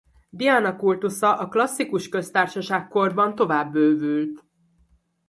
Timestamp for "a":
1.37-1.47